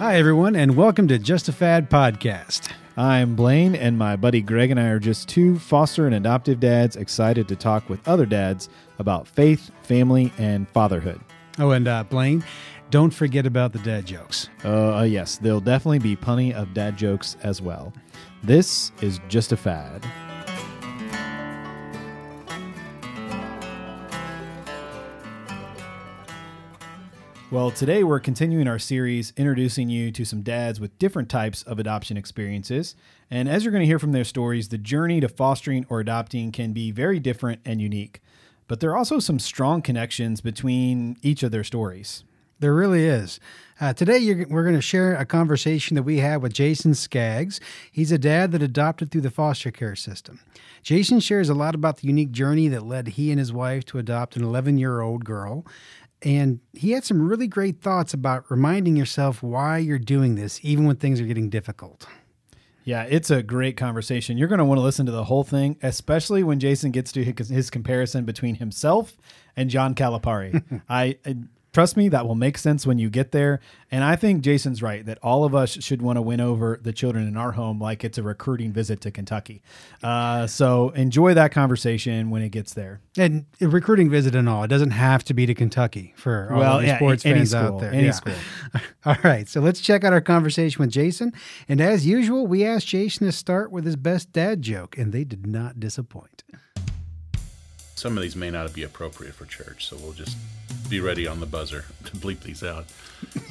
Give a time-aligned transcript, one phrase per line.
[0.00, 2.70] Hi, everyone, and welcome to Just a Fad podcast.
[2.96, 6.96] I'm Blaine, and my buddy Greg and I are just two foster and adoptive dads
[6.96, 8.68] excited to talk with other dads
[8.98, 11.20] about faith, family, and fatherhood.
[11.58, 12.44] Oh, and uh, Blaine,
[12.90, 14.48] don't forget about the dad jokes.
[14.64, 17.92] Uh, uh, yes, there'll definitely be plenty of dad jokes as well.
[18.42, 20.04] This is Just a Fad.
[27.52, 31.80] Well, today we're continuing our series introducing you to some dads with different types of
[31.80, 32.94] adoption experiences.
[33.28, 36.52] And as you're going to hear from their stories, the journey to fostering or adopting
[36.52, 38.20] can be very different and unique.
[38.68, 42.22] But there are also some strong connections between each of their stories.
[42.60, 43.40] There really is.
[43.80, 47.58] Uh, today, we're going to share a conversation that we had with Jason Skaggs.
[47.90, 50.40] He's a dad that adopted through the foster care system.
[50.82, 53.98] Jason shares a lot about the unique journey that led he and his wife to
[53.98, 55.64] adopt an 11 year old girl.
[56.22, 60.86] And he had some really great thoughts about reminding yourself why you're doing this, even
[60.86, 62.06] when things are getting difficult.
[62.84, 64.36] Yeah, it's a great conversation.
[64.36, 67.24] You're going to want to listen to the whole thing, especially when Jason gets to
[67.24, 69.16] his, his comparison between himself
[69.56, 70.82] and John Calipari.
[70.88, 71.36] I, I
[71.72, 73.60] Trust me, that will make sense when you get there.
[73.92, 76.92] And I think Jason's right that all of us should want to win over the
[76.92, 79.62] children in our home like it's a recruiting visit to Kentucky.
[80.02, 83.00] Uh, so enjoy that conversation when it gets there.
[83.16, 86.58] And a recruiting visit and all, it doesn't have to be to Kentucky for all
[86.58, 87.92] well, the yeah, sports fans school, out there.
[87.92, 88.12] Any yeah.
[88.12, 88.34] school.
[89.04, 91.32] all right, so let's check out our conversation with Jason.
[91.68, 95.24] And as usual, we asked Jason to start with his best dad joke, and they
[95.24, 96.42] did not disappoint.
[98.00, 100.34] Some of these may not be appropriate for church, so we'll just
[100.88, 102.86] be ready on the buzzer to bleep these out.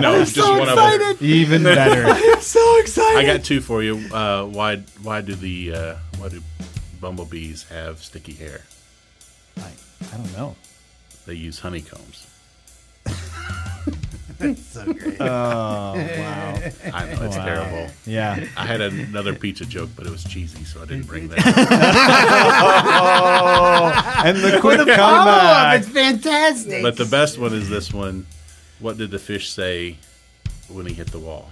[0.00, 1.10] no, it's just so one excited.
[1.12, 1.28] of them.
[1.28, 2.06] Even better.
[2.08, 3.18] I am so excited.
[3.18, 3.98] I got two for you.
[4.12, 4.78] Uh, why?
[5.00, 6.42] Why do the uh, why do
[7.00, 8.62] bumblebees have sticky hair?
[9.58, 9.70] I
[10.12, 10.56] I don't know.
[11.24, 12.26] They use honeycombs.
[14.38, 15.20] That's so great.
[15.20, 15.94] Oh wow!
[16.92, 17.44] I know it's wow.
[17.44, 17.92] terrible.
[18.04, 21.38] Yeah, I had another pizza joke, but it was cheesy, so I didn't bring that.
[23.02, 25.80] oh, and the quick oh, comeback.
[25.80, 26.82] It's fantastic.
[26.82, 28.26] But the best one is this one.
[28.78, 29.96] What did the fish say
[30.68, 31.48] when he hit the wall?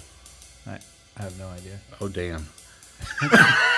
[0.67, 0.79] I,
[1.17, 1.79] I have no idea.
[2.01, 2.47] Oh damn!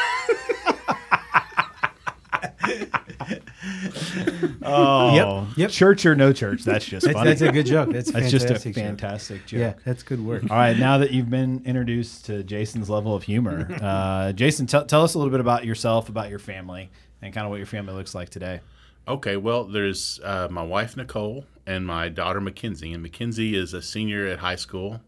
[4.63, 5.71] oh, yep, yep.
[5.71, 6.65] Church or no church?
[6.65, 7.31] That's just funny.
[7.31, 7.91] That's, a good joke.
[7.91, 9.49] That's, that's just a fantastic joke.
[9.49, 9.61] joke.
[9.61, 10.43] Yeah, that's good work.
[10.51, 14.85] All right, now that you've been introduced to Jason's level of humor, uh, Jason, t-
[14.85, 16.91] tell us a little bit about yourself, about your family,
[17.23, 18.61] and kind of what your family looks like today.
[19.09, 23.83] Okay, well, there's uh, my wife Nicole and my daughter Mackenzie, and Mackenzie is a
[23.83, 25.01] senior at high school.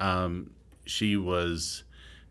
[0.00, 0.50] Um,
[0.86, 1.84] she was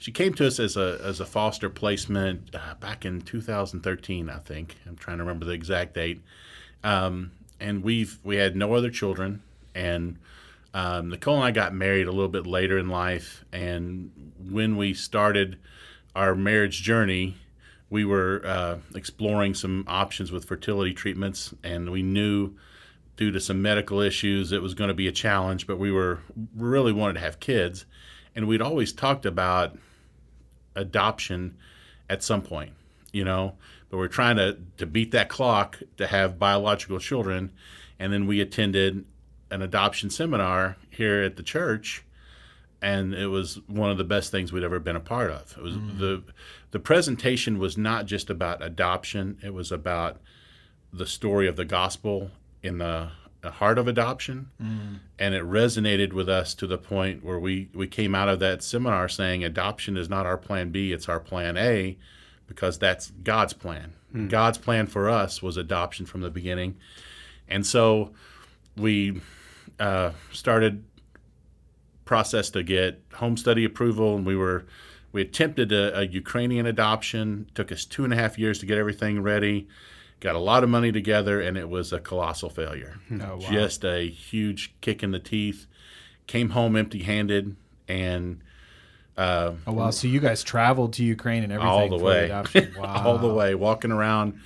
[0.03, 4.37] she came to us as a as a foster placement uh, back in 2013, I
[4.39, 4.75] think.
[4.85, 6.21] I'm trying to remember the exact date.
[6.83, 9.43] Um, and we've we had no other children,
[9.73, 10.17] and
[10.73, 13.45] um, Nicole and I got married a little bit later in life.
[13.53, 15.57] And when we started
[16.13, 17.37] our marriage journey,
[17.89, 22.51] we were uh, exploring some options with fertility treatments, and we knew
[23.15, 25.65] due to some medical issues it was going to be a challenge.
[25.65, 26.19] But we were
[26.53, 27.85] really wanted to have kids,
[28.35, 29.77] and we'd always talked about
[30.75, 31.57] adoption
[32.09, 32.73] at some point,
[33.11, 33.55] you know.
[33.89, 37.51] But we're trying to to beat that clock to have biological children,
[37.99, 39.05] and then we attended
[39.51, 42.03] an adoption seminar here at the church,
[42.81, 45.55] and it was one of the best things we'd ever been a part of.
[45.57, 45.99] It was mm.
[45.99, 46.23] the
[46.71, 50.19] the presentation was not just about adoption; it was about
[50.91, 52.31] the story of the gospel
[52.61, 53.11] in the
[53.51, 54.99] heart of adoption, mm.
[55.19, 58.63] and it resonated with us to the point where we we came out of that
[58.63, 61.97] seminar saying adoption is not our plan B, it's our plan A,
[62.47, 63.93] because that's God's plan.
[64.13, 64.29] Mm.
[64.29, 66.77] God's plan for us was adoption from the beginning,
[67.47, 68.11] and so
[68.77, 69.21] we
[69.79, 70.83] uh, started
[72.05, 74.65] process to get home study approval, and we were
[75.11, 77.45] we attempted a, a Ukrainian adoption.
[77.49, 79.67] It took us two and a half years to get everything ready
[80.23, 82.95] got a lot of money together, and it was a colossal failure.
[83.11, 83.39] Oh, wow.
[83.39, 85.67] Just a huge kick in the teeth.
[86.27, 87.57] Came home empty handed,
[87.89, 88.39] and
[89.17, 89.91] uh, oh wow!
[89.91, 93.03] So you guys traveled to Ukraine and everything all the way, wow.
[93.05, 94.39] all the way, walking around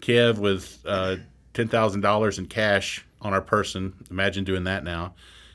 [0.00, 1.16] Kiev with uh,
[1.54, 3.94] ten thousand dollars in cash on our person.
[4.10, 5.14] Imagine doing that now.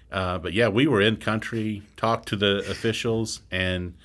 [0.09, 3.95] Uh, but yeah, we were in country, talked to the officials, and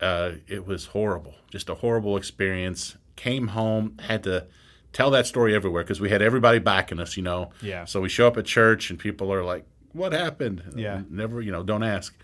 [0.00, 1.34] uh, it was horrible.
[1.50, 2.96] Just a horrible experience.
[3.16, 4.46] Came home, had to
[4.92, 7.50] tell that story everywhere because we had everybody backing us, you know.
[7.60, 7.84] Yeah.
[7.84, 11.02] So we show up at church and people are like, "What happened?" Yeah.
[11.10, 12.14] Never, you know, don't ask.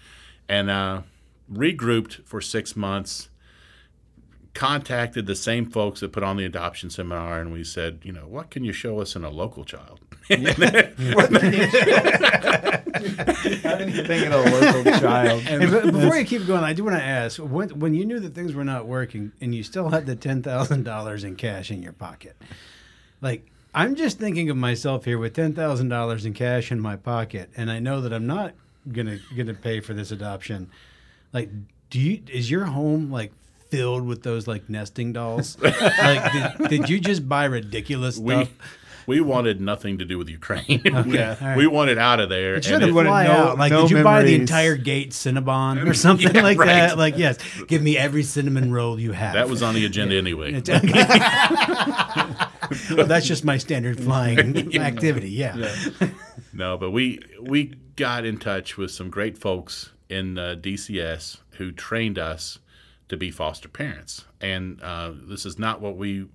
[0.48, 1.02] And uh,
[1.52, 3.28] regrouped for six months.
[4.58, 8.26] Contacted the same folks that put on the adoption seminar, and we said, you know,
[8.26, 10.00] what can you show us in a local child?
[10.28, 10.64] Anything
[14.24, 15.44] in a local child.
[15.46, 18.18] And b- before you keep going, I do want to ask when, when you knew
[18.18, 21.92] that things were not working and you still had the $10,000 in cash in your
[21.92, 22.34] pocket,
[23.20, 23.46] like,
[23.76, 27.78] I'm just thinking of myself here with $10,000 in cash in my pocket, and I
[27.78, 28.54] know that I'm not
[28.90, 30.68] gonna gonna pay for this adoption.
[31.32, 31.48] Like,
[31.90, 33.32] do you is your home like
[33.70, 35.56] filled with those like nesting dolls?
[35.62, 38.48] like, did, did you just buy ridiculous we stuff?
[39.06, 40.64] we wanted nothing to do with Ukraine.
[40.84, 41.56] we, all right.
[41.56, 42.52] we wanted out of there.
[42.52, 43.58] It and should have it- wanted fly no- out.
[43.58, 46.66] Like, no did you buy the entire gate Cinnabon or something Yeah, like right.
[46.66, 46.98] that?
[46.98, 47.38] Like, yes,
[47.68, 49.32] give me every cinnamon roll you have.
[49.34, 50.52] that was on the agenda anyway.
[52.96, 55.30] well, that's just my standard flying activity.
[55.30, 55.72] Yeah.
[56.52, 61.72] No, but we we got in touch with some great folks in uh, DCS who
[61.72, 62.58] trained us
[63.08, 66.26] to be foster parents, and uh, this is not what we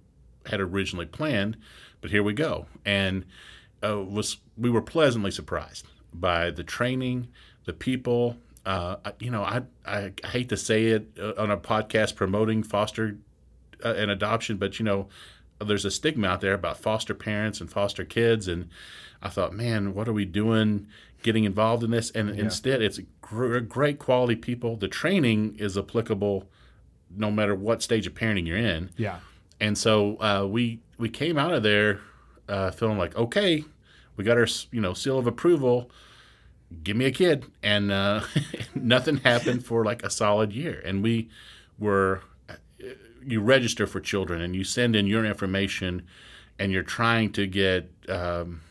[0.47, 1.57] had originally planned,
[2.01, 2.65] but here we go.
[2.85, 3.25] And
[3.83, 7.27] uh, was we were pleasantly surprised by the training,
[7.65, 8.37] the people.
[8.65, 12.63] Uh, you know, I, I I hate to say it uh, on a podcast promoting
[12.63, 13.17] foster
[13.83, 15.09] uh, and adoption, but you know,
[15.59, 18.69] there's a stigma out there about foster parents and foster kids, and
[19.21, 20.87] I thought, man, what are we doing
[21.23, 22.11] getting involved in this?
[22.11, 24.75] And instead, it's gr- great quality people.
[24.75, 26.49] The training is applicable
[27.15, 28.89] no matter what stage of parenting you're in.
[28.97, 29.19] Yeah.
[29.59, 32.01] And so uh, we we came out of there
[32.47, 33.63] uh, feeling like, okay,
[34.15, 35.89] we got our you know seal of approval.
[36.83, 38.21] Give me a kid, and uh,
[38.75, 40.81] nothing happened for like a solid year.
[40.83, 41.29] And we
[41.77, 42.55] were uh,
[43.25, 46.03] you register for children, and you send in your information,
[46.59, 48.61] and you're trying to get um,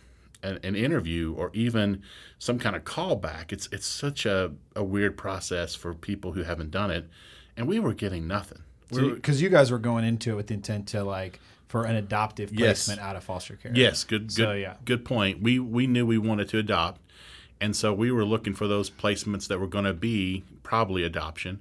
[0.42, 2.02] an, an interview or even
[2.38, 3.52] some kind of callback.
[3.52, 7.08] It's it's such a, a weird process for people who haven't done it,
[7.56, 8.62] and we were getting nothing.
[8.90, 11.96] We Because you guys were going into it with the intent to like for an
[11.96, 12.84] adoptive Yes.
[12.86, 13.72] placement out of foster care.
[13.74, 14.74] Yes, good, good, So, yeah.
[14.84, 15.40] good point.
[15.40, 17.00] We we knew we wanted to adopt,
[17.60, 21.60] and so we were looking for those placements that were going to be probably adoption,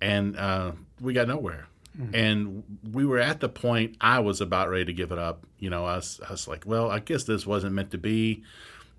[0.00, 1.68] and uh, we got nowhere.
[2.12, 5.46] And we were at the point I was about ready to give it up.
[5.60, 8.42] You know, I was, I was like, well, I guess this wasn't meant to be,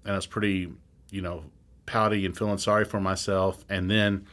[0.06, 0.72] and I was pretty,
[1.12, 1.44] you know,
[1.86, 3.66] pouty and feeling sorry for myself.
[3.68, 4.26] And then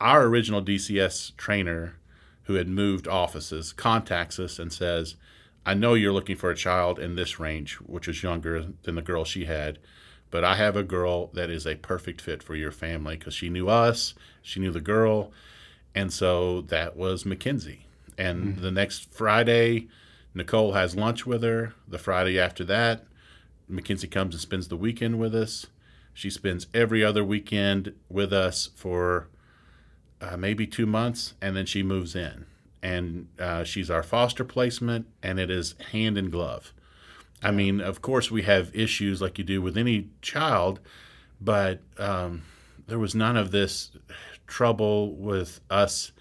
[0.00, 1.96] our original DCS trainer,
[2.44, 5.16] who had moved offices, contacts us and says,
[5.64, 9.02] I know you're looking for a child in this range, which is younger than the
[9.02, 9.78] girl she had,
[10.30, 13.50] but I have a girl that is a perfect fit for your family because she
[13.50, 15.32] knew us, she knew the girl,
[15.94, 17.86] and so that was Mackenzie.
[18.16, 18.62] And hmm.
[18.62, 19.88] the next Friday,
[20.34, 21.74] Nicole has lunch with her.
[21.86, 23.04] The Friday after that,
[23.68, 25.66] Mackenzie comes and spends the weekend with us.
[26.14, 29.28] She spends every other weekend with us for
[30.20, 32.46] uh, maybe two months, and then she moves in.
[32.82, 36.72] And uh, she's our foster placement, and it is hand in glove.
[37.42, 40.80] I mean, of course, we have issues like you do with any child,
[41.40, 42.42] but um,
[42.86, 43.90] there was none of this
[44.46, 46.12] trouble with us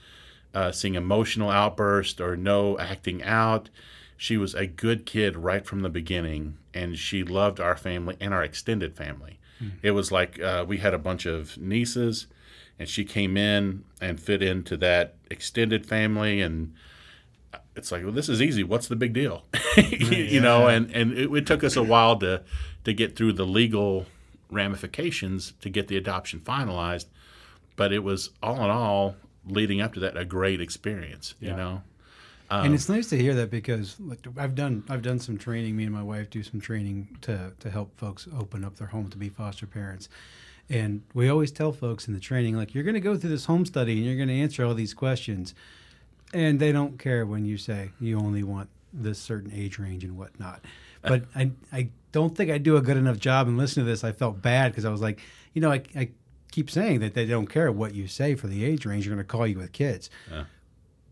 [0.53, 3.69] uh, seeing emotional outburst or no acting out.
[4.17, 8.33] She was a good kid right from the beginning, and she loved our family and
[8.33, 9.39] our extended family.
[9.81, 12.27] It was like uh, we had a bunch of nieces,
[12.79, 16.73] and she came in and fit into that extended family, and
[17.75, 18.63] it's like, well, this is easy.
[18.63, 19.43] What's the big deal?
[19.77, 22.43] you know, and and it, it took us a while to
[22.85, 24.05] to get through the legal
[24.49, 27.05] ramifications to get the adoption finalized,
[27.75, 29.15] but it was all in all
[29.45, 31.35] leading up to that a great experience.
[31.39, 31.55] You Yeah.
[31.55, 31.83] know,
[32.49, 35.75] and um, it's nice to hear that because like, I've done I've done some training.
[35.75, 39.09] Me and my wife do some training to to help folks open up their home
[39.09, 40.09] to be foster parents.
[40.69, 43.45] And we always tell folks in the training, like, you're going to go through this
[43.45, 45.55] home study and you're going to answer all these questions.
[46.33, 50.17] And they don't care when you say you only want this certain age range and
[50.17, 50.63] whatnot.
[51.01, 53.47] But I, I don't think I do a good enough job.
[53.47, 55.21] And listening to this, I felt bad because I was like,
[55.53, 56.09] you know, I, I
[56.51, 59.05] keep saying that they don't care what you say for the age range.
[59.05, 60.09] You're going to call you with kids.
[60.29, 60.43] Yeah.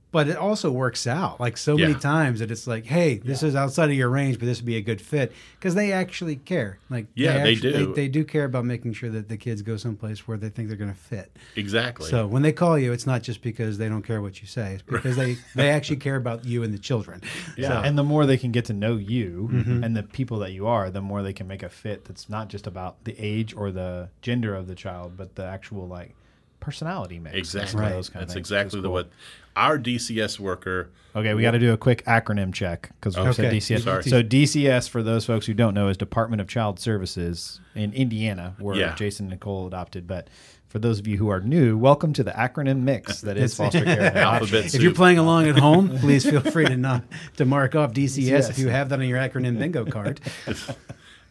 [0.10, 3.56] But it also works out like so many times that it's like, hey, this is
[3.58, 6.80] outside of your range, but this would be a good fit because they actually care.
[6.90, 7.86] Like, Yeah, they actu- do.
[7.88, 10.70] They, they do care about making sure that the kids go someplace where they think
[10.70, 11.36] they're going to fit.
[11.58, 12.10] exactly.
[12.10, 14.76] So when they call you, it's not just because they don't care what you say;
[14.76, 17.22] it's because they they actually care about you and the children.
[17.58, 17.68] Yeah.
[17.68, 19.84] So- And the more they can get to know you Mm-hmm.
[19.84, 22.48] and the people that you are, the more they can make a fit that's not
[22.48, 26.16] just about the age or the gender of the child, but the actual like
[26.60, 27.36] personality mix.
[27.36, 27.82] Exactly.
[27.82, 27.90] Right.
[27.90, 29.10] Those kind That's of things, exactly which the is what
[29.56, 30.90] our DCS worker.
[31.16, 33.82] Okay, we got to do a quick acronym check because we said DCS.
[33.84, 34.04] Sorry.
[34.04, 38.56] So DCS, for those folks who don't know, is Department of Child Services in Indiana,
[38.60, 38.94] where Yeah.
[38.96, 40.06] Jason and Nicole adopted.
[40.06, 40.30] But
[40.68, 43.84] for those of you who are new, welcome to the acronym mix that is foster
[43.84, 43.98] care.
[44.00, 44.24] and adoption.
[44.56, 47.04] Alphabet If you're playing along at home, please feel free to not
[47.38, 48.50] to mark off DCS Yes.
[48.52, 50.20] if you have that on your acronym bingo card.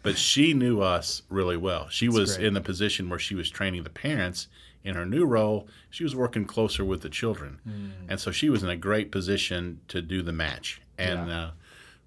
[0.02, 1.88] but she knew us really well.
[1.90, 2.46] She was great.
[2.48, 4.48] in the position where she was training the parents.
[4.86, 7.88] In her new role, she was working closer with the children, Hmm.
[8.08, 10.80] and so she was in a great position to do the match.
[10.96, 11.50] And uh,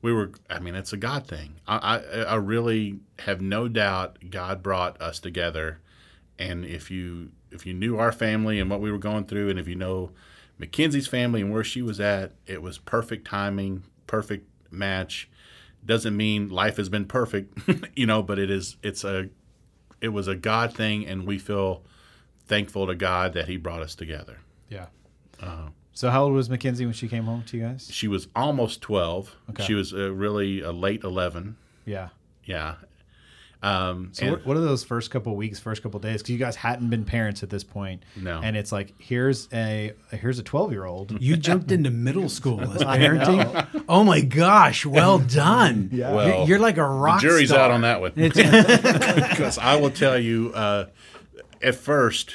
[0.01, 1.55] we were, I mean, it's a God thing.
[1.67, 5.79] I, I, I really have no doubt God brought us together.
[6.39, 9.59] And if you if you knew our family and what we were going through, and
[9.59, 10.12] if you know
[10.57, 15.29] Mackenzie's family and where she was at, it was perfect timing, perfect match
[15.86, 17.57] doesn't mean life has been perfect,
[17.95, 19.29] you know, but it is it's a
[20.01, 21.83] it was a God thing and we feel
[22.50, 24.39] thankful to God that he brought us together.
[24.70, 24.88] Yeah.
[25.41, 25.70] Uh-huh.
[25.94, 27.88] So how old was Mackenzie when she came home to you guys?
[27.91, 29.36] She was almost 12.
[29.51, 29.63] Okay.
[29.65, 31.56] She was uh, really a late 11.
[31.86, 32.10] Yeah.
[32.44, 32.75] Yeah.
[33.62, 36.22] Um So and- what, what are those first couple weeks, first couple days?
[36.22, 38.03] Because you guys hadn't been parents at this point.
[38.15, 38.39] No.
[38.41, 41.22] And it's like here's a here's a twelve year old.
[41.22, 43.84] You jumped into middle school as parenting.
[43.89, 44.86] Oh my gosh!
[44.86, 45.89] Well done.
[45.91, 46.13] Yeah.
[46.15, 47.20] Well, you're, you're like a rock.
[47.22, 47.65] the jury's star.
[47.65, 48.13] out on that one.
[48.15, 50.86] Because I will tell you, uh,
[51.62, 52.34] at first,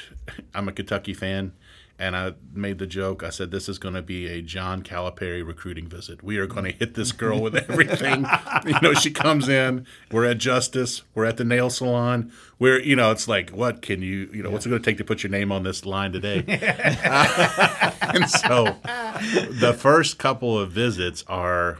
[0.53, 1.53] I'm a Kentucky fan,
[1.97, 3.23] and I made the joke.
[3.23, 6.23] I said, "This is going to be a John Calipari recruiting visit.
[6.23, 8.25] We are going to hit this girl with everything."
[8.65, 9.85] you know, she comes in.
[10.11, 11.03] We're at Justice.
[11.13, 12.31] We're at the nail salon.
[12.59, 14.97] We're, you know, it's like, what can you, you know, what's it going to take
[14.97, 16.43] to put your name on this line today?
[16.47, 21.79] and so, the first couple of visits are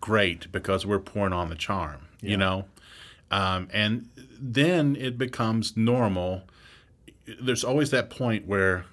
[0.00, 2.08] great because we're pouring on the charm.
[2.20, 2.66] You know.
[3.30, 4.08] Um, and
[4.40, 6.44] then it becomes normal.
[7.40, 8.86] There's always that point where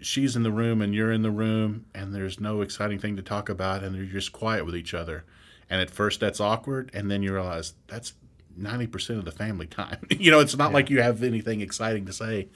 [0.00, 3.22] she's in the room and you're in the room, and there's no exciting thing to
[3.22, 5.24] talk about, and you're just quiet with each other.
[5.70, 8.14] And at first, that's awkward, and then you realize that's
[8.58, 9.98] 90% of the family time.
[10.10, 12.48] you know, it's not like you have anything exciting to say.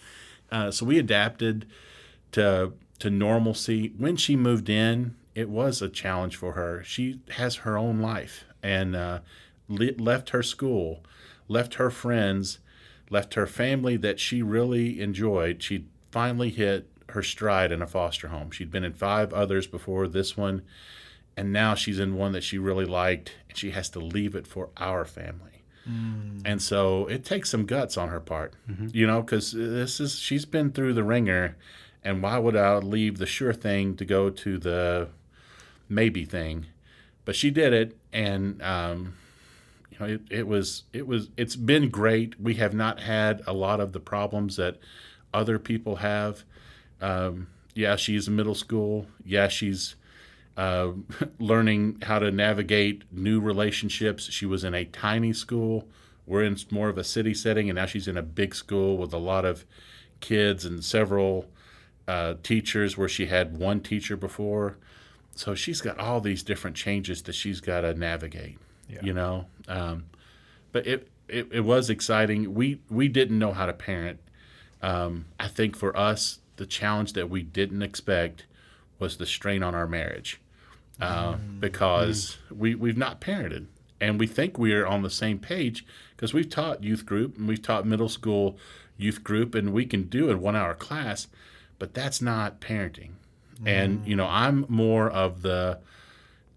[0.50, 1.66] Uh, so we adapted
[2.32, 3.92] to to normalcy.
[3.98, 6.84] When she moved in, it was a challenge for her.
[6.84, 9.20] She has her own life and uh,
[9.66, 11.02] le- left her school,
[11.48, 12.60] left her friends,
[13.12, 15.62] left her family that she really enjoyed.
[15.62, 18.50] She finally hit her stride in a foster home.
[18.50, 20.62] She'd been in five others before this one,
[21.37, 24.47] and now she's in one that she really liked, and she has to leave it
[24.47, 25.62] for our family.
[26.47, 28.54] And so it takes some guts on her part,
[28.92, 31.57] you know, because this is she's been through the ringer,
[32.04, 35.09] and why would I leave the sure thing to go to the
[35.88, 36.66] maybe thing?
[37.25, 39.14] But she did it, and um,
[40.04, 42.40] it, it was it was it's been great.
[42.40, 44.78] We have not had a lot of the problems that
[45.35, 46.44] other people have.
[47.00, 49.06] Um, yeah, she's in middle school.
[49.25, 49.97] Yeah, she's
[50.56, 50.92] uh,
[51.38, 54.30] learning how to navigate new relationships.
[54.30, 55.88] She was in a tiny school.
[56.26, 59.12] We're in more of a city setting, and now she's in a big school with
[59.12, 59.64] a lot of
[60.21, 61.47] kids and several
[62.06, 64.76] uh, teachers where she had one teacher before.
[65.35, 68.59] So she's got all these different changes that she's got to navigate.
[69.02, 70.04] You know, um,
[70.72, 72.54] but it, it it was exciting.
[72.54, 74.20] We we didn't know how to parent.
[74.82, 78.46] Um, I think for us, the challenge that we didn't expect
[78.99, 80.40] was the strain on our marriage
[81.00, 83.66] uh, because we, we've not parented.
[84.00, 87.46] And we think we are on the same page because we've taught youth group and
[87.46, 88.58] we've taught middle school
[88.96, 91.28] youth group and we can do a one hour class
[91.78, 93.11] but that's not parenting.
[93.66, 95.78] And you know i'm more of the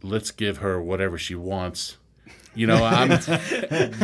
[0.02, 1.98] let's give her whatever she wants
[2.56, 3.10] you know i'm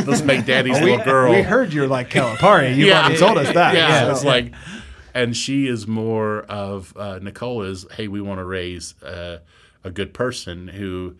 [0.06, 2.70] let's make daddy's little girl We heard you're like Calipari.
[2.76, 3.02] You've Yeah.
[3.04, 3.74] already told us that.
[3.76, 4.54] yeah, So- it's like,
[5.14, 7.86] and she is more of uh, Nicole is.
[7.94, 9.40] Hey, we want to raise uh,
[9.84, 11.16] a good person who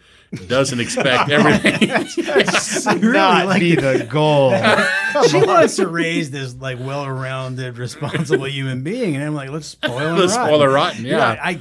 [0.48, 1.90] doesn't expect everything.
[1.90, 4.52] really not like be the goal.
[5.28, 9.98] she wants to raise this like well-rounded, responsible human being, and I'm like, let's spoil
[10.00, 10.14] her.
[10.14, 10.48] Let's rotten.
[10.48, 11.38] spoil her rotten, yeah.
[11.44, 11.60] I.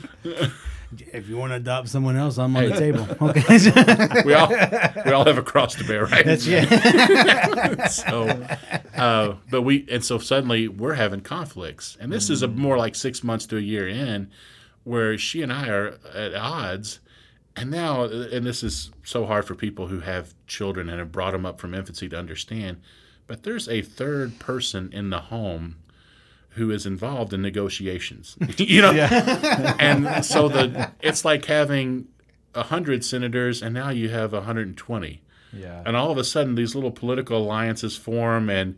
[0.99, 3.07] If you want to adopt someone else, I'm on the table.
[3.21, 4.23] Okay.
[4.25, 6.25] we all we all have a cross to bear, right?
[6.25, 7.87] That's yeah.
[7.87, 8.29] so,
[8.97, 12.95] uh, but we and so suddenly we're having conflicts, and this is a more like
[12.95, 14.31] six months to a year in,
[14.85, 17.01] where she and I are at odds,
[17.55, 21.33] and now and this is so hard for people who have children and have brought
[21.33, 22.81] them up from infancy to understand,
[23.27, 25.77] but there's a third person in the home
[26.55, 29.77] who is involved in negotiations, you know, yeah.
[29.79, 32.09] and so the it's like having
[32.55, 35.83] a hundred senators and now you have 120 Yeah.
[35.87, 38.75] and all of a sudden these little political alliances form and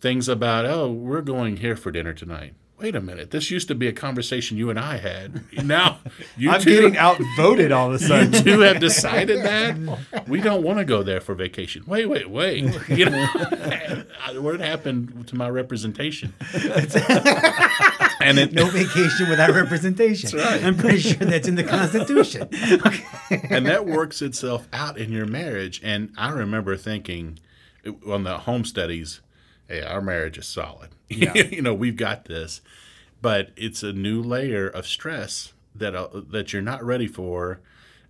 [0.00, 3.74] things about oh we're going here for dinner tonight wait a minute, this used to
[3.74, 5.42] be a conversation you and I had.
[5.64, 5.98] Now
[6.36, 8.32] you I'm two, getting outvoted all of a you sudden.
[8.44, 11.84] two have decided that we don't want to go there for vacation.
[11.86, 12.64] Wait, wait, wait.
[12.88, 13.26] You know,
[14.36, 16.32] what happened to my representation?
[18.20, 20.38] and it, No vacation without representation.
[20.38, 20.62] Right.
[20.64, 22.48] I'm pretty sure that's in the Constitution.
[22.52, 23.46] Okay.
[23.50, 25.80] and that works itself out in your marriage.
[25.82, 27.38] And I remember thinking
[28.08, 29.20] on the home studies,
[29.74, 30.90] hey, our marriage is solid.
[31.08, 32.60] you know, we've got this.
[33.20, 37.60] But it's a new layer of stress that uh, that you're not ready for,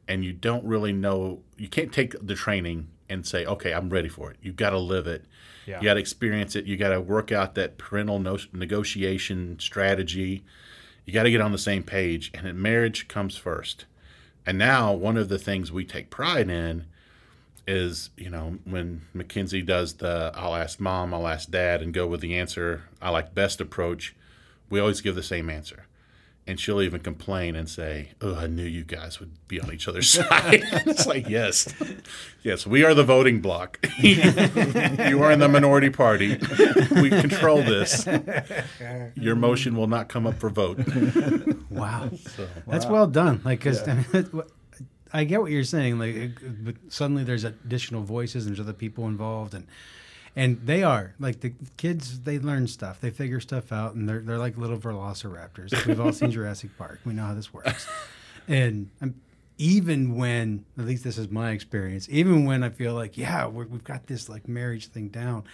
[0.08, 1.40] and you don't really know.
[1.56, 4.38] You can't take the training and say, okay, I'm ready for it.
[4.42, 5.24] You've got to live it.
[5.66, 5.78] Yeah.
[5.78, 6.64] You got to experience it.
[6.64, 10.42] You got to work out that parental no- negotiation strategy.
[11.04, 13.84] You got to get on the same page, and marriage comes first.
[14.46, 16.86] And now, one of the things we take pride in
[17.66, 22.06] is, you know, when Mackenzie does the I'll ask mom, I'll ask dad, and go
[22.06, 24.14] with the answer I like best approach,
[24.70, 25.86] we always give the same answer.
[26.46, 29.88] And she'll even complain and say, Oh, I knew you guys would be on each
[29.88, 30.62] other's side.
[30.86, 31.72] it's like, yes,
[32.42, 33.78] yes, we are the voting block.
[33.98, 36.36] you are in the minority party.
[37.00, 38.06] we control this.
[39.14, 40.80] Your motion will not come up for vote.
[41.70, 42.10] Wow.
[42.66, 43.40] That's well done.
[43.42, 44.42] Like, because I, mean,
[45.14, 45.98] I get what you're saying.
[45.98, 49.66] Like, it- but suddenly there's additional voices and there's other people involved, and
[50.36, 52.20] and they are like the kids.
[52.20, 53.00] They learn stuff.
[53.00, 55.86] They figure stuff out, and they're they're like little velociraptors.
[55.86, 57.00] We've all seen Jurassic Park.
[57.04, 57.86] We know how this works.
[58.48, 59.14] And um,
[59.56, 63.66] even when, at least this is my experience, even when I feel like, yeah, we're,
[63.66, 65.44] we've got this like marriage thing down,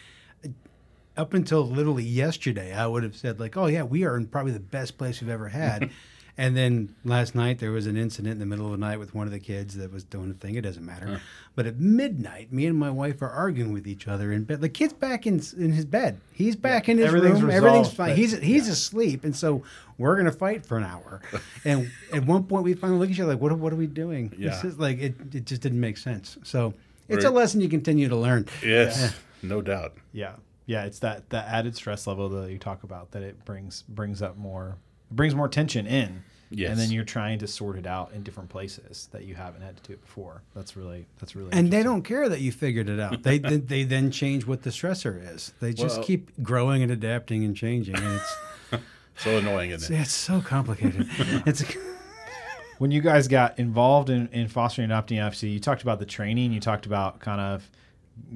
[1.16, 4.52] up until literally yesterday, I would have said like, "Oh yeah, we are in probably
[4.52, 5.90] the best place we've ever had."
[6.40, 9.14] and then last night there was an incident in the middle of the night with
[9.14, 10.54] one of the kids that was doing a thing.
[10.54, 11.20] It doesn't matter.
[11.54, 14.60] But at midnight, me and my wife are arguing with each other in bed.
[14.60, 16.18] The kid's back in in his bed.
[16.32, 17.50] He's back in his everything's room.
[17.50, 18.10] Everything's fine.
[18.10, 19.62] but- He's he's asleep, and so
[19.98, 21.20] we're gonna fight for an hour.
[21.64, 23.76] and at one point, we finally look at each other like, "What are- what are
[23.76, 24.48] we doing?" Yeah.
[24.52, 26.38] It's just like it it just didn't make sense.
[26.42, 26.74] So.
[27.12, 28.46] It's a lesson you continue to learn.
[28.64, 29.94] Yes, no doubt.
[30.12, 30.34] Yeah,
[30.66, 30.84] yeah.
[30.84, 34.36] It's that that added stress level that you talk about that it brings brings up
[34.36, 34.76] more
[35.10, 36.24] brings more tension in.
[36.52, 36.70] Yes.
[36.72, 39.76] And then you're trying to sort it out in different places that you haven't had
[39.76, 40.42] to do it before.
[40.54, 43.22] That's really that's really And they don't care that you figured it out.
[43.22, 45.52] They they, they then change what the stressor is.
[45.60, 47.96] They just Well- keep growing and adapting and changing.
[47.96, 48.82] And it's
[49.16, 50.00] So annoying, isn't it?
[50.00, 51.08] it's so complicated.
[51.46, 51.62] It's
[52.78, 56.06] when you guys got involved in, in fostering and adopting obviously you talked about the
[56.06, 57.70] training you talked about kind of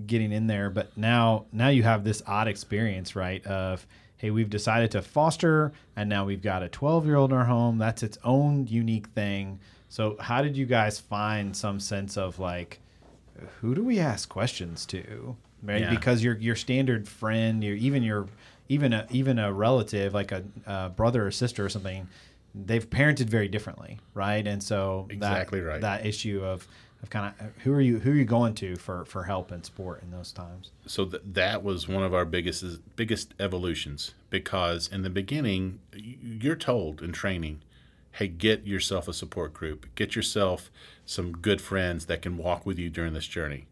[0.06, 3.87] getting in there but now now you have this odd experience right of
[4.24, 7.44] hey we've decided to foster and now we've got a 12 year old in our
[7.44, 9.60] home that's its own unique thing
[9.90, 12.80] so how did you guys find some sense of like
[13.60, 15.90] who do we ask questions to right Yeah.
[15.90, 18.26] because your your standard friend your even your
[18.70, 22.08] even a even a relative like a, a brother or sister or something
[22.54, 25.82] they've parented very differently right and so that- Exactly right.
[25.82, 26.66] that issue of
[27.04, 29.64] of kind of who are you who are you going to for for help and
[29.64, 30.70] support in those times?
[30.86, 32.64] So th- that was one of our biggest
[32.96, 37.60] biggest evolutions because in the beginning you're told in training
[38.12, 39.86] hey get yourself a support group.
[39.94, 40.70] Get yourself
[41.04, 43.66] some good friends that can walk with you during this journey.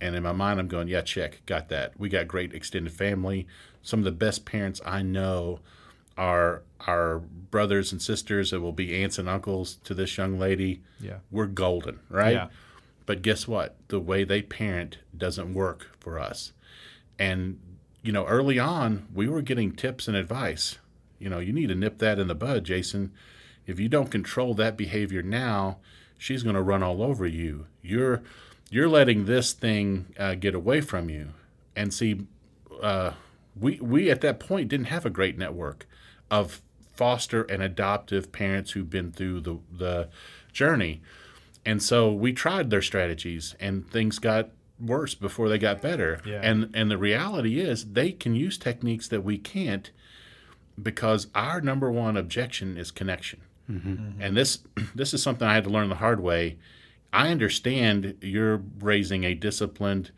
[0.00, 1.98] And in my mind i'm going yeah check got that.
[1.98, 3.46] We got great extended family.
[3.82, 5.60] Some of the best parents i know
[6.16, 10.80] are our brothers and sisters that will be aunts and uncles to this young lady
[11.00, 11.18] Yeah.
[11.30, 12.48] we're golden right Yeah.
[13.06, 13.76] but guess what?
[13.88, 16.52] The way they parent doesn't work for us.
[17.18, 17.58] And,
[18.02, 20.78] you know, early on, we were getting tips and advice.
[21.18, 23.12] You know, you need to nip that in the bud, Jason.
[23.66, 25.78] If you don't control that behavior now,
[26.18, 27.66] she's going to run all over you.
[27.82, 28.22] You're
[28.70, 31.28] you're letting this thing uh, get away from you.
[31.76, 32.26] And see,
[32.82, 33.12] uh,
[33.58, 35.86] we we at that point didn't have a great network
[36.30, 36.62] of
[36.94, 40.08] foster and adoptive parents who've been through the the
[40.52, 41.02] journey.
[41.66, 46.20] And so we tried their strategies and things got worse before they got better.
[46.24, 46.40] Yeah.
[46.42, 49.90] And and the reality is they can use techniques that we can't
[50.80, 53.40] because our number one objection is connection.
[53.70, 54.20] Mm-hmm.
[54.20, 54.60] And this
[54.94, 56.58] this is something I had to learn the hard way.
[57.12, 60.10] I understand you're raising a disciplined,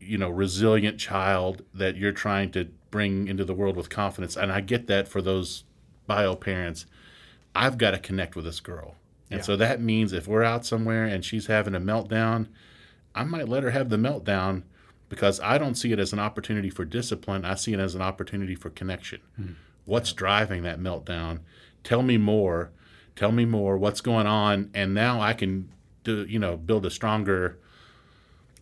[0.00, 4.50] you know, resilient child that you're trying to bring into the world with confidence, and
[4.50, 5.64] I get that for those
[6.06, 6.86] bio parents.
[7.54, 8.96] I've got to connect with this girl.
[9.30, 9.44] And Yeah.
[9.44, 12.46] so that means if we're out somewhere and she's having a meltdown,
[13.14, 14.62] I might let her have the meltdown
[15.08, 17.44] because I don't see it as an opportunity for discipline.
[17.44, 19.20] I see it as an opportunity for connection.
[19.36, 19.52] Hmm.
[19.84, 21.40] What's driving that meltdown?
[21.84, 22.70] Tell me more.
[23.16, 23.76] Tell me more.
[23.76, 24.70] What's going on?
[24.74, 25.68] And now I can
[26.04, 27.58] do, you know, build a stronger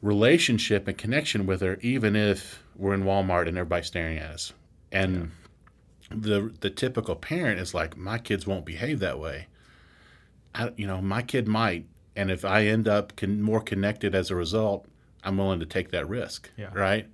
[0.03, 4.53] relationship and connection with her, even if we're in Walmart and everybody's staring at us.
[4.93, 5.33] And
[6.11, 9.47] the the typical parent is like, my kids won't behave that way.
[10.55, 14.31] I, you know, my kid might, and if I end up con- more connected as
[14.31, 14.87] a result,
[15.23, 16.51] I'm willing to take that risk.
[16.57, 16.71] Yeah.
[16.73, 17.07] Right.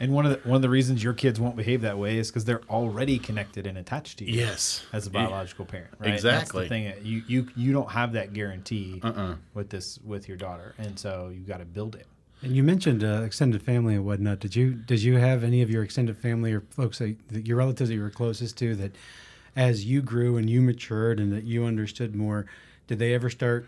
[0.00, 2.30] And one of the one of the reasons your kids won't behave that way is
[2.30, 4.40] because they're already connected and attached to you.
[4.40, 4.82] Yes.
[4.94, 6.14] As a biological parent, right?
[6.14, 6.68] Exactly.
[6.68, 7.04] That's the thing.
[7.06, 9.34] You you you don't have that guarantee Uh-uh.
[9.52, 12.06] with this with your daughter, and so you've got to build it.
[12.42, 14.40] And you mentioned uh, extended family and whatnot.
[14.40, 17.58] Did you did you have any of your extended family or folks that, that your
[17.58, 18.92] relatives that you were closest to that,
[19.54, 22.46] as you grew and you matured and that you understood more,
[22.86, 23.66] did they ever start?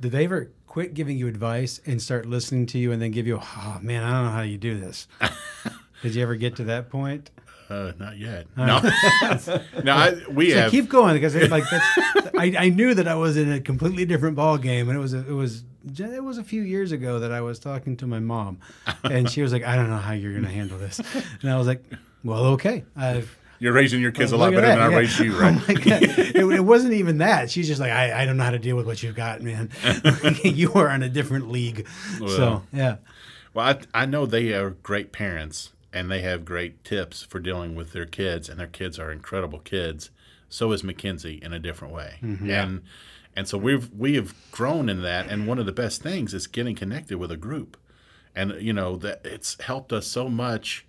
[0.00, 3.26] Did they ever quit giving you advice and start listening to you and then give
[3.26, 5.06] you, oh man, I don't know how you do this.
[6.02, 7.30] did you ever get to that point?
[7.70, 8.46] Uh, not yet.
[8.56, 8.80] No.
[9.84, 9.92] no.
[9.94, 10.70] I, we So have.
[10.70, 11.98] keep going because like that's,
[12.36, 15.14] I, I knew that I was in a completely different ball game, and it was
[15.14, 18.20] a, it was it was a few years ago that I was talking to my
[18.20, 18.58] mom,
[19.04, 21.00] and she was like, "I don't know how you're going to handle this,"
[21.42, 21.82] and I was like,
[22.24, 24.96] "Well, okay, I've." you're raising your kids a lot better than I yeah.
[24.96, 25.66] raised you, Oh right?
[25.66, 26.02] God.
[26.02, 27.48] it, it wasn't even that.
[27.48, 29.70] She's just like, I, I don't know how to deal with what you've got, man.
[30.42, 31.86] you are in a different league.
[32.18, 32.96] so, yeah.
[33.54, 37.74] Well, I, I know they are great parents and they have great tips for dealing
[37.74, 40.10] with their kids, and their kids are incredible kids.
[40.48, 42.50] So is Mackenzie in a different way, mm-hmm.
[42.50, 42.82] and
[43.36, 45.28] and so we've we have grown in that.
[45.28, 47.76] And one of the best things is getting connected with a group,
[48.34, 50.86] and you know that it's helped us so much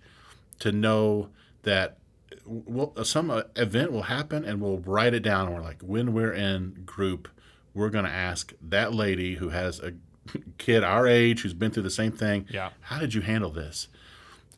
[0.60, 1.28] to know
[1.62, 1.98] that
[2.46, 5.46] we'll, some uh, event will happen and we'll write it down.
[5.46, 7.28] And we're like, when we're in group,
[7.72, 9.94] we're going to ask that lady who has a
[10.58, 12.46] kid our age who's been through the same thing.
[12.50, 12.70] Yeah.
[12.80, 13.88] How did you handle this?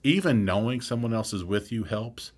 [0.02, 2.32] Even knowing someone else is with you helps,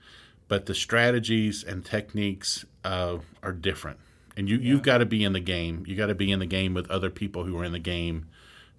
[0.47, 3.99] but the strategies and techniques uh, are different.
[4.39, 5.83] And you, you've got to be in the game.
[5.85, 8.29] You got to be in the game with other people who are in the game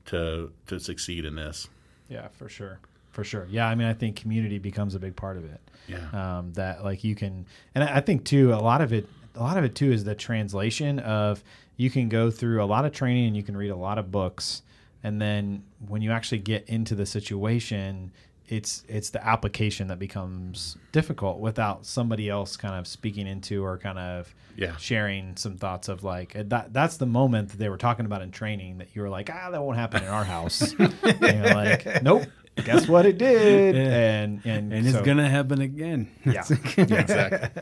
[0.05, 1.67] to to succeed in this.
[2.07, 2.79] Yeah, for sure.
[3.11, 3.45] For sure.
[3.49, 5.59] Yeah, I mean, I think community becomes a big part of it.
[5.89, 6.37] Yeah.
[6.37, 7.45] Um, that like you can,
[7.75, 10.05] and I I think too, a lot of it, a lot of it too is
[10.05, 11.43] the translation of
[11.75, 14.11] you can go through a lot of training and you can read a lot of
[14.11, 14.61] books,
[15.03, 18.13] and then when you actually get into the situation,
[18.51, 23.77] it's it's the application that becomes difficult without somebody else kind of speaking into or
[23.77, 24.75] kind of Yeah.
[24.77, 28.31] sharing some thoughts of like that that's the moment that they were talking about in
[28.31, 32.01] training that you were like ah that won't happen in our house and you're like
[32.03, 32.23] nope
[32.65, 33.81] guess what it did Yeah.
[34.23, 36.09] and and And so- it's going to happen again.
[36.25, 36.43] yeah
[36.77, 37.61] exactly.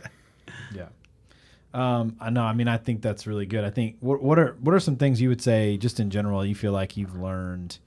[0.73, 0.87] yeah
[1.73, 4.55] um i know i mean i think that's really good i think what, what are
[4.61, 7.77] what are some things you would say just in general you feel like you've learned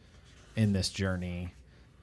[0.55, 1.55] in this journey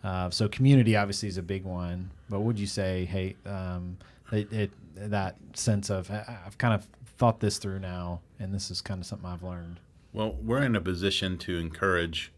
[0.08, 3.98] uh, so community obviously is a big one but would you say hey um
[4.32, 8.70] it, it that sense of "I- i've kind of thought this through now and this
[8.72, 9.80] is kind of something i've learned
[10.14, 12.32] Well, we're in a position to encourage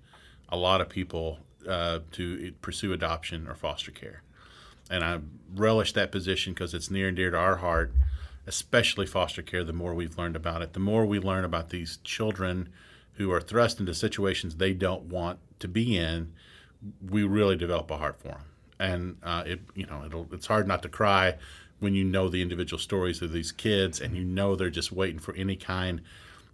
[0.49, 4.23] a lot of people uh, to pursue adoption or foster care.
[4.89, 5.19] And I
[5.55, 7.91] relish that position because it's near and dear to our heart,
[8.47, 9.63] especially foster care.
[9.63, 12.69] The more we've learned about it, the more we learn about these children
[13.17, 16.33] who are thrust into situations they don't want to be in,
[17.07, 18.41] we really develop a heart for them.
[18.79, 21.35] And uh, it, you know, it'll, it's hard not to cry
[21.79, 25.19] when you know the individual stories of these kids and you know they're just waiting
[25.19, 26.01] for any kind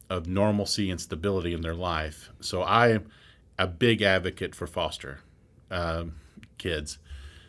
[0.09, 2.29] of normalcy and stability in their life.
[2.39, 3.09] So I am
[3.57, 5.19] a big advocate for foster
[5.71, 6.15] um,
[6.57, 6.97] kids.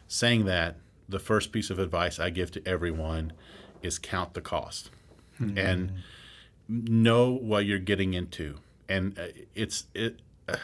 [0.08, 0.76] Saying that,
[1.08, 3.32] the first piece of advice I give to everyone
[3.82, 4.90] is count the cost
[5.38, 5.92] and
[6.68, 8.56] know what you're getting into.
[8.88, 10.56] And uh, it's it uh,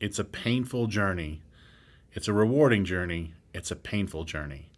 [0.00, 1.42] it's a painful journey.
[2.12, 3.34] It's a rewarding journey.
[3.54, 4.70] It's a painful journey.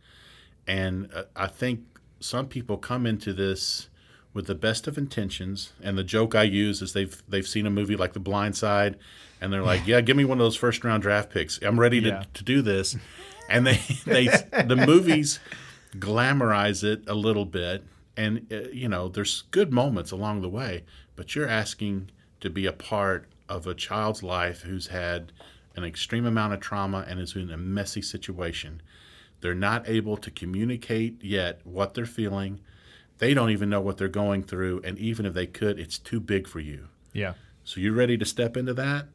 [0.67, 1.81] And uh, I think
[2.21, 3.89] some people come into this
[4.35, 5.73] with the best of intentions.
[5.83, 8.97] And the joke I use is they've they've seen a movie like The Blind Side,
[9.41, 11.59] and they're like, "Yeah, give me one of those first round draft picks.
[11.63, 12.25] I'm ready to, Yeah.
[12.35, 12.97] to do this."
[13.51, 14.27] And they they
[14.67, 15.41] the movies
[15.97, 17.83] glamorize it a little bit,
[18.15, 20.85] and uh, you know there's good moments along the way,
[21.17, 25.33] but you're asking to be a part of a child's life who's had
[25.77, 28.83] an extreme amount of trauma and is in a messy situation.
[29.41, 32.61] They're not able to communicate yet what they're feeling.
[33.19, 36.21] They don't even know what they're going through, and even if they could, it's too
[36.21, 36.89] big for you.
[37.13, 37.35] yeah
[37.65, 39.07] So you're ready to step into that?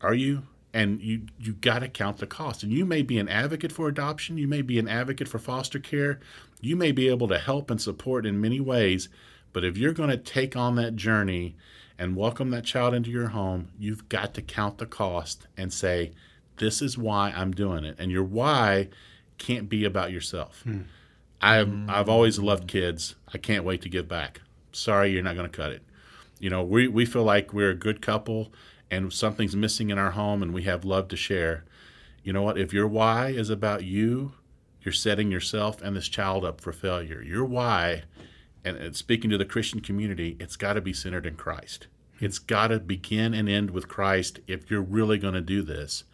[0.00, 0.44] Are you?
[0.74, 2.62] And you you got to count the cost.
[2.62, 4.38] And you may be an advocate for adoption.
[4.38, 6.20] You may be an advocate for foster care.
[6.60, 9.08] You may be able to help and support in many ways.
[9.52, 11.56] But if you're going to take on that journey
[11.98, 16.12] and welcome that child into your home, you've got to count the cost and say,
[16.58, 18.88] "This is why I'm doing it." And your why
[19.38, 20.62] can't be about yourself.
[20.62, 20.82] Hmm.
[21.40, 23.14] I've I've always loved kids.
[23.32, 24.40] I can't wait to give back.
[24.72, 25.82] Sorry, you're not going to cut it.
[26.38, 28.52] You know, we we feel like we're a good couple,
[28.90, 31.64] and something's missing in our home, and we have love to share.
[32.22, 32.58] You know what?
[32.58, 34.32] If your why is about you,
[34.82, 37.22] you're setting yourself and this child up for failure.
[37.22, 38.02] Your why,
[38.68, 41.86] and, and speaking to the Christian community, it's got to be centered in Christ.
[42.20, 46.04] It's got to begin and end with Christ if you're really going to do this.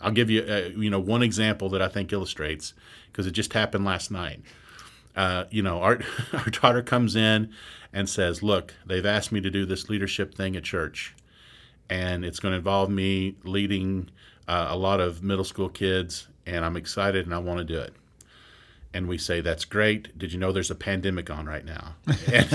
[0.00, 2.74] I'll give you, uh, you know, one example that I think illustrates
[3.10, 4.42] because it just happened last night.
[5.16, 6.00] Uh, you know, our
[6.32, 7.50] our daughter comes in
[7.92, 11.14] and says, "Look, they've asked me to do this leadership thing at church,
[11.88, 14.10] and it's going to involve me leading
[14.48, 17.78] uh, a lot of middle school kids, and I'm excited and I want to do
[17.78, 17.94] it."
[18.94, 20.16] And we say, "That's great.
[20.16, 21.96] Did you know there's a pandemic on right now?
[22.32, 22.52] and,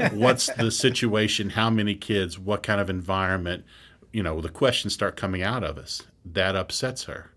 [0.00, 1.50] and what's the situation?
[1.50, 2.38] How many kids?
[2.38, 3.64] What kind of environment?"
[4.12, 6.02] You know, the questions start coming out of us.
[6.24, 7.32] That upsets her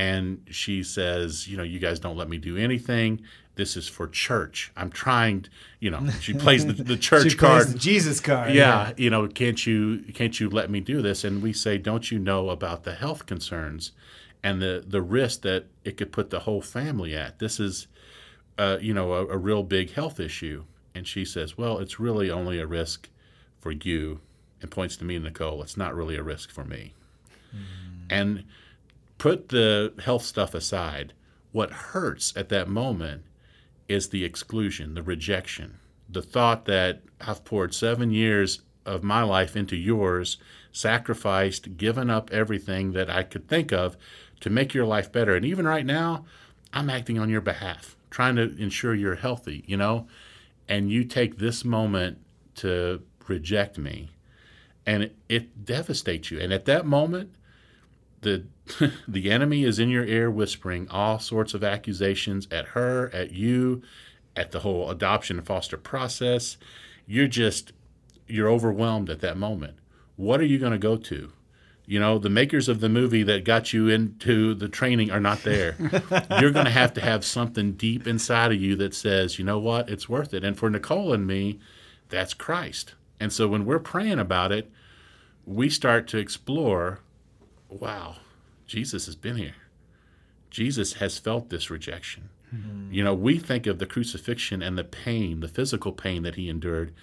[0.00, 3.20] and she says, you know, you guys don't let me do anything.
[3.56, 4.72] This is for church.
[4.74, 7.64] I'm trying, to, you know, she plays the, the church She card.
[7.64, 8.54] plays the Jesus card.
[8.54, 11.24] yeah, you know, can't you can't you let me do this?
[11.24, 13.92] And we say, don't you know about the health concerns
[14.42, 17.38] and the the risk that it could put the whole family at?
[17.38, 17.86] This is,
[18.58, 20.64] uh, you know, a, a real big health issue.
[20.94, 23.08] And she says, well, it's really only a risk
[23.58, 24.20] for you,
[24.60, 25.62] and points to me and Nicole.
[25.62, 26.94] It's not really a risk for me.
[28.10, 28.44] And
[29.18, 31.12] put the health stuff aside.
[31.52, 33.22] What hurts at that moment
[33.88, 39.56] is the exclusion, the rejection, the thought that I've poured seven years of my life
[39.56, 40.38] into yours,
[40.72, 43.96] sacrificed, given up everything that I could think of
[44.40, 45.34] to make your life better.
[45.34, 46.24] And even right now,
[46.72, 50.06] I'm acting on your behalf, trying to ensure you're healthy, you know?
[50.68, 52.18] And you take this moment
[52.56, 54.10] to reject me,
[54.86, 56.38] and it, it devastates you.
[56.38, 57.34] And at that moment,
[58.20, 58.44] the
[59.08, 63.82] the enemy is in your ear whispering all sorts of accusations at her, at you,
[64.36, 66.56] at the whole adoption and foster process.
[67.06, 67.72] You're just
[68.26, 69.78] you're overwhelmed at that moment.
[70.16, 71.32] What are you going to go to?
[71.90, 75.42] You know, the makers of the movie that got you into the training are not
[75.42, 75.74] there.
[76.40, 79.58] You're going to have to have something deep inside of you that says, you know
[79.58, 80.44] what, it's worth it.
[80.44, 81.58] And for Nicole and me,
[82.08, 82.94] that's Christ.
[83.18, 84.70] And so when we're praying about it,
[85.44, 87.00] we start to explore
[87.68, 88.18] wow,
[88.68, 89.56] Jesus has been here.
[90.48, 92.28] Jesus has felt this rejection.
[92.54, 92.94] Mm-hmm.
[92.94, 96.48] You know, we think of the crucifixion and the pain, the physical pain that he
[96.48, 96.94] endured.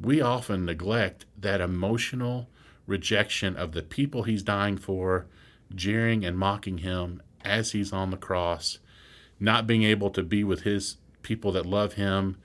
[0.00, 2.48] We often neglect that emotional
[2.90, 5.26] rejection of the people he's dying for,
[5.74, 8.78] jeering and mocking him as he's on the cross,
[9.38, 12.36] not being able to be with his people that love him,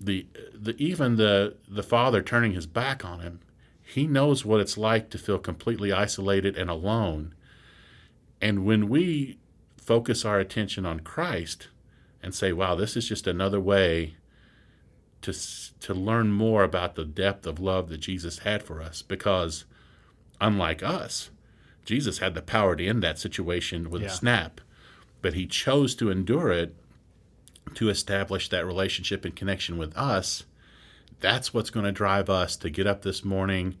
[0.00, 3.38] the, the even the the father turning his back on him.
[3.82, 7.34] He knows what it's like to feel completely isolated and alone.
[8.40, 9.38] And when we
[9.76, 11.68] focus our attention on Christ
[12.22, 14.16] and say, wow, this is just another way
[15.20, 15.32] to,
[15.80, 19.64] to learn more about the depth of love that Jesus had for us, because
[20.42, 21.30] unlike us,
[21.86, 24.08] Jesus had the power to end that situation with Yeah.
[24.08, 24.60] a snap,
[25.22, 26.74] but he chose to endure it
[27.74, 30.44] to establish that relationship and connection with us.
[31.20, 33.76] That's what's going to drive us to get up this morning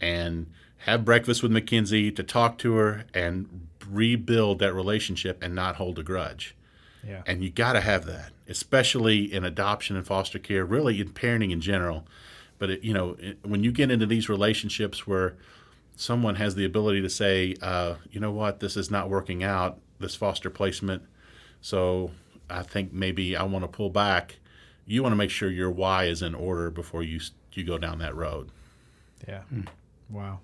[0.00, 0.46] and
[0.78, 5.98] have breakfast with Mackenzie, to talk to her and rebuild that relationship and not hold
[5.98, 6.54] a grudge.
[7.06, 7.22] Yeah.
[7.26, 11.52] And you got to have that, especially in adoption and foster care, really in parenting
[11.52, 12.06] in general.
[12.58, 15.36] But it, you know, it, when you get into these relationships where
[15.96, 19.78] someone has the ability to say, uh, you know what, this is not working out,
[19.98, 21.02] this foster placement,
[21.60, 22.10] so
[22.50, 24.36] I think maybe I want to pull back.
[24.86, 27.20] You want to make sure your why is in order before you
[27.52, 28.50] you go down that road.
[29.26, 29.42] Yeah.
[30.10, 30.40] Wow.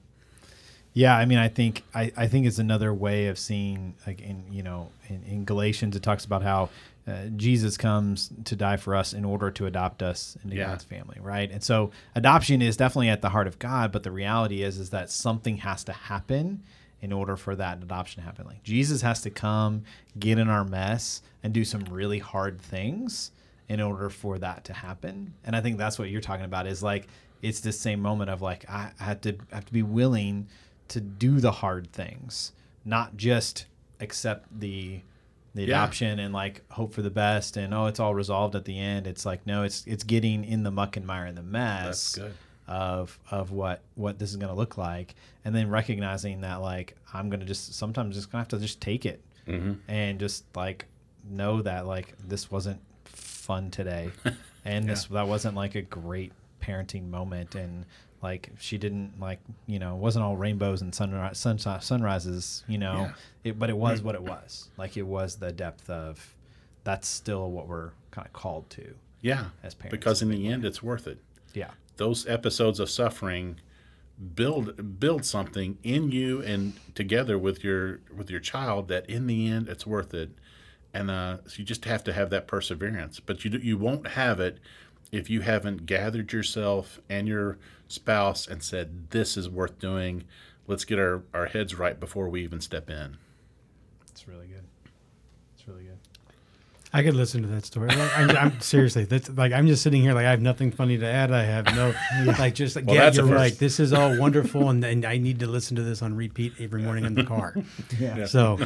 [0.92, 4.44] Yeah, I mean, I think I, I think it's another way of seeing like in
[4.50, 6.70] you know in, in Galatians it talks about how
[7.06, 10.66] uh, Jesus comes to die for us in order to adopt us into Yeah.
[10.66, 11.50] God's family, right?
[11.50, 14.90] And so adoption is definitely at the heart of God, but the reality is is
[14.90, 16.62] that something has to happen
[17.00, 18.46] in order for that adoption to happen.
[18.46, 19.84] Like Jesus has to come,
[20.18, 23.32] get in our mess, and do some really hard things
[23.68, 25.32] in order for that to happen.
[25.44, 27.06] And I think that's what you're talking about is like
[27.40, 30.48] it's this same moment of like I, I have to I have to be willing
[30.88, 32.52] to do the hard things,
[32.84, 33.64] not just
[34.00, 35.00] accept the
[35.54, 35.82] the Yeah.
[35.82, 39.06] adoption and like hope for the best and oh it's all resolved at the end.
[39.06, 42.18] It's like no, it's it's getting in the muck and mire and the mess
[42.68, 45.14] of of what what this is going to look like.
[45.44, 48.64] And then recognizing that like i'm going to just sometimes just going to have to
[48.64, 49.72] just take it mm-hmm.
[49.88, 50.86] and just like
[51.28, 54.10] know that like this wasn't fun today.
[54.64, 56.32] And this that wasn't like a great
[56.62, 57.54] parenting moment.
[57.54, 57.86] And
[58.22, 62.94] like she didn't like you know wasn't all rainbows and sunrise sun, sunrises you know?
[63.44, 63.50] Yeah.
[63.50, 64.68] it, but it was what it was.
[64.76, 66.34] Like it was the depth of
[66.84, 70.64] that's still what we're kind of called to Yeah, As parents, because in the end,
[70.64, 71.18] it's worth it.
[71.54, 71.70] yeah.
[71.96, 73.56] Those episodes of suffering
[74.34, 79.48] build build something in you and together with your with your child that in the
[79.48, 80.30] end it's worth it.
[80.92, 83.20] And uh, so you just have to have that perseverance.
[83.20, 84.58] But you you won't have it
[85.12, 90.24] if you haven't gathered yourself and your spouse and said, "This is worth doing.
[90.66, 93.16] Let's get our, our heads right before we even step in."
[94.10, 94.64] It's really good.
[95.56, 95.98] It's really good.
[96.92, 97.88] I could listen to that story.
[97.88, 100.98] Like, I'm, I'm seriously, that's like I'm just sitting here like I have nothing funny
[100.98, 101.30] to add.
[101.32, 101.94] I have no
[102.38, 103.32] like just like, Well, yeah, you're first.
[103.32, 103.56] right.
[103.58, 106.82] This is all wonderful, and, and I need to listen to this on repeat every
[106.82, 107.54] morning in the car.
[107.98, 108.24] Yeah.
[108.26, 108.58] So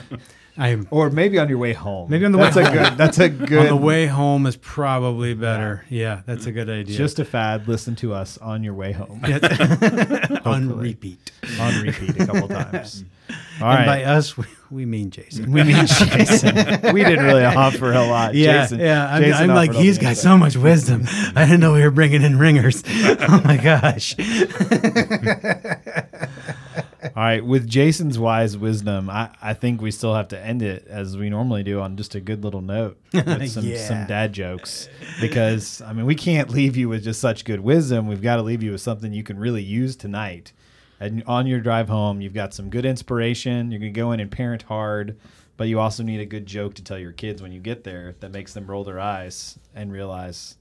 [0.56, 2.08] I'm Or maybe on your way home.
[2.10, 2.74] Maybe on the that's way a home.
[2.76, 2.96] good.
[2.96, 3.58] That's a good.
[3.58, 5.84] on the way home is probably better.
[5.88, 6.96] Yeah, that's a good idea.
[6.96, 7.66] Just a fad.
[7.66, 9.20] Listen to us on your way home
[10.44, 11.32] on repeat.
[11.60, 13.04] on repeat a couple times.
[13.60, 13.86] All and right.
[13.86, 15.50] by us, we, we mean Jason.
[15.50, 16.54] we mean Jason.
[16.92, 18.34] we didn't really offer a lot.
[18.34, 19.08] Yeah, Jason, yeah.
[19.12, 21.04] I'm, Jason I'm like, he's got so much wisdom.
[21.34, 22.82] I didn't know we were bringing in ringers.
[22.86, 24.14] Oh my gosh.
[27.16, 30.84] All right, with Jason's wise wisdom, I, I think we still have to end it
[30.88, 33.76] as we normally do on just a good little note with some, Yeah.
[33.86, 34.88] some dad jokes.
[35.20, 38.08] Because, I mean, we can't leave you with just such good wisdom.
[38.08, 40.52] We've got to leave you with something you can really use tonight.
[40.98, 43.70] And on your drive home, you've got some good inspiration.
[43.70, 45.16] You're going to go in and parent hard,
[45.56, 48.16] but you also need a good joke to tell your kids when you get there
[48.20, 50.56] that makes them roll their eyes and realize,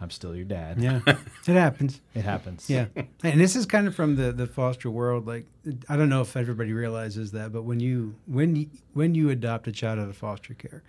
[0.00, 0.80] I'm still your dad.
[0.80, 2.00] Yeah, it happens.
[2.14, 2.70] It happens.
[2.70, 2.86] Yeah,
[3.22, 5.26] and this is kind of from the the foster world.
[5.26, 5.46] Like,
[5.88, 9.68] I don't know if everybody realizes that, but when you when you, when you adopt
[9.68, 10.82] a child out of foster care,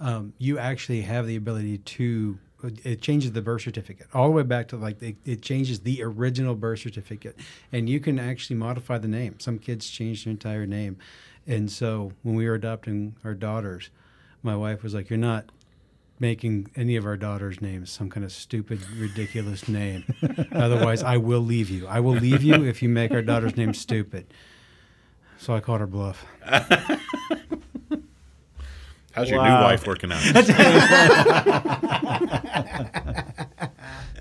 [0.00, 2.38] um, you actually have the ability to.
[2.84, 6.00] It changes the birth certificate all the way back to like it, it changes the
[6.02, 7.36] original birth certificate,
[7.72, 9.40] and you can actually modify the name.
[9.40, 10.96] Some kids change their entire name,
[11.44, 13.90] and so when we were adopting our daughters,
[14.44, 15.46] my wife was like, "You're not
[16.22, 20.04] making any of our daughters' names some kind of stupid, ridiculous name.
[20.52, 21.86] Otherwise, I will leave you.
[21.88, 24.32] I will leave you if you make our daughter's name stupid.
[25.38, 26.24] So I called her bluff.
[29.14, 29.58] How's your Wow.
[29.58, 30.22] new wife working out?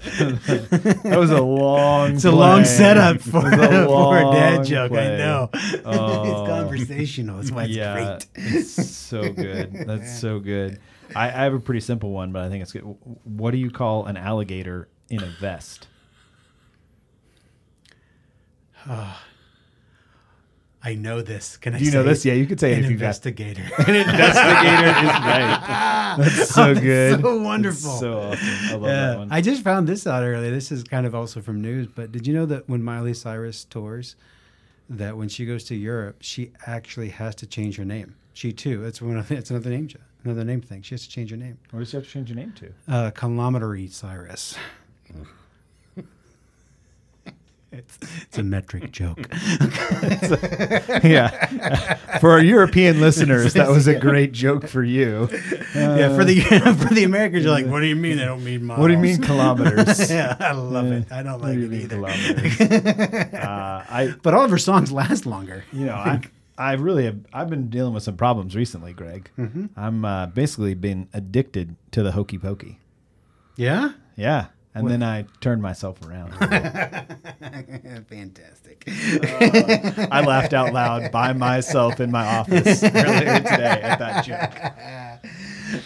[0.01, 2.15] That was a long.
[2.15, 4.91] It's a long setup for, It was a for a dad long joke.
[4.93, 5.49] I know.
[5.85, 6.23] Oh.
[6.23, 7.37] it's conversational.
[7.37, 8.27] That's why it's yeah, great.
[8.53, 9.73] it's so good.
[9.87, 10.79] That's so good.
[11.15, 12.81] I, I have a pretty simple one, but I think it's good.
[13.23, 15.87] What do you call an alligator in a vest?
[20.83, 21.57] I know this.
[21.57, 22.25] Can I Do you say know this?
[22.25, 22.29] it?
[22.29, 23.61] Yeah, you could say An investigator.
[23.87, 26.15] an investigator is right.
[26.17, 27.11] That's so good.
[27.21, 27.91] so That's wonderful.
[27.99, 28.47] so awesome.
[28.47, 29.07] I love Yeah.
[29.11, 29.31] that one.
[29.31, 30.49] I just found this out earlier.
[30.49, 33.63] This is kind of also from news, but did you know that when Miley Cyrus
[33.65, 34.15] tours,
[34.89, 38.15] that when she goes to Europe, she actually has to change her name.
[38.33, 38.83] She too.
[38.83, 39.17] It's one.
[39.17, 39.87] of- It's another name.
[39.87, 40.81] jo- Another name thing.
[40.83, 41.57] She has to change her name.
[41.71, 42.71] what does she have to change your name to?
[42.87, 43.09] Uh,
[43.89, 44.55] Cyrus.
[47.71, 49.17] it's, it's a metric joke.
[51.03, 51.95] yeah.
[52.19, 55.27] For our European listeners, that was a great joke for you.
[55.73, 56.41] yeah, for the
[56.87, 58.19] for the Americans, you're like, what do you mean?
[58.19, 58.79] I don't mean miles.
[58.79, 60.11] What do you mean kilometers?
[60.11, 61.11] yeah, I love it.
[61.11, 61.95] I don't like do it either.
[61.95, 62.61] kilometers?
[63.33, 65.63] uh, I But all of her songs last longer.
[65.73, 66.21] you know, I,
[66.61, 69.31] I really have, I've been dealing with some problems recently, Greg.
[69.37, 69.65] Mm-hmm.
[69.75, 72.79] I'm uh, basically been addicted to the hokey pokey.
[73.55, 73.93] Yeah.
[74.15, 74.47] Yeah.
[74.73, 76.31] And then I turned myself around.
[78.09, 78.83] Fantastic.
[78.87, 84.53] I laughed out loud by myself in my office earlier today at that joke.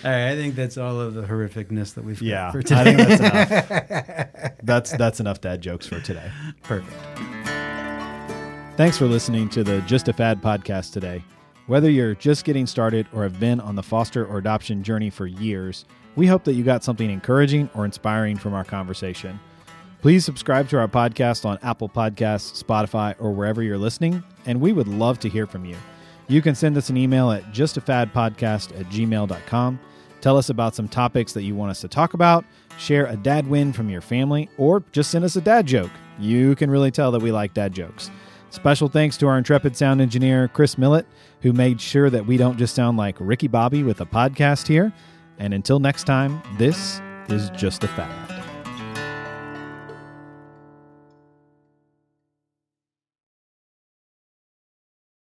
[0.06, 2.62] All right, I think that's all of the horrificness that we've got Yeah, for I
[2.62, 2.84] today.
[2.84, 4.52] think that's enough.
[4.64, 6.30] That's that's enough dad jokes for today.
[6.64, 6.96] Perfect.
[8.78, 11.24] Thanks for listening to the Just a Fad podcast today.
[11.68, 15.28] Whether you're just getting started or have been on the foster or adoption journey for
[15.28, 15.86] years,
[16.18, 19.40] we hope that you got something encouraging or inspiring from our conversation.
[20.02, 24.74] Please subscribe to our podcast on Apple Podcasts, Spotify, or wherever you're listening, and we
[24.74, 25.78] would love to hear from you.
[26.28, 29.80] You can send us an email at justafadpodcast at gmail.com.
[30.20, 32.44] Tell us about some topics that you want us to talk about,
[32.78, 35.92] share a dad win from your family, or just send us a dad joke.
[36.20, 38.12] You can really tell that we like dad jokes.
[38.56, 41.06] Special thanks to our intrepid sound engineer, Chris Millett,
[41.42, 44.94] who made sure that we don't just sound like Ricky Bobby with a podcast here.
[45.38, 48.35] And until next time, this is Just a Fad.